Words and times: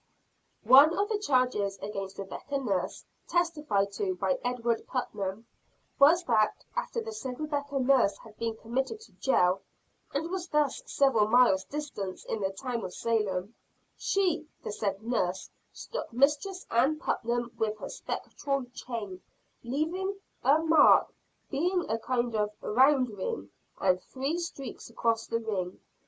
One 0.65 0.97
of 0.97 1.09
the 1.09 1.19
charges 1.19 1.77
against 1.79 2.17
Rebecca 2.17 2.57
Nurse, 2.57 3.05
testified 3.27 3.91
to 3.91 4.15
by 4.15 4.39
Edward 4.43 4.87
Putnam, 4.87 5.45
was 5.99 6.23
that, 6.23 6.65
after 6.75 7.01
the 7.01 7.11
said 7.11 7.39
Rebecca 7.39 7.77
Nurse 7.79 8.17
had 8.17 8.35
been 8.39 8.57
committed 8.57 8.99
to 9.01 9.11
jail, 9.11 9.61
and 10.11 10.31
was 10.31 10.47
thus 10.47 10.81
several 10.87 11.27
miles 11.27 11.65
distant 11.65 12.25
in 12.25 12.41
the 12.41 12.49
town 12.49 12.83
of 12.83 12.95
Salem, 12.95 13.53
"she, 13.95 14.47
the 14.63 14.71
said 14.71 15.03
Nurse, 15.03 15.51
struck 15.71 16.11
Mistress 16.11 16.65
Ann 16.71 16.97
Putnam 16.97 17.51
with 17.59 17.77
her 17.77 17.89
spectral 17.89 18.65
chain, 18.73 19.21
leaving 19.63 20.17
a 20.43 20.57
mark, 20.63 21.13
being 21.51 21.87
a 21.91 21.99
kind 21.99 22.33
of 22.35 22.49
round 22.61 23.15
ring, 23.15 23.51
and 23.79 24.01
three 24.01 24.39
streaks 24.39 24.89
across 24.89 25.27
the 25.27 25.37
ring. 25.37 25.79